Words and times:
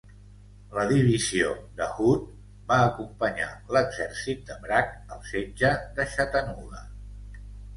La 0.75 0.85
divisió 0.91 1.51
de 1.81 1.89
Hood 1.97 2.23
va 2.71 2.79
acompanyar 2.87 3.51
l'exèrcit 3.77 4.41
de 4.49 4.57
Bragg 4.67 5.15
al 5.17 5.23
setge 5.29 5.75
de 6.01 6.09
Chattanooga. 6.17 6.83